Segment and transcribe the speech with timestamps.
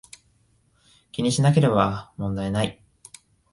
[1.11, 2.81] 気にしなければ問題無い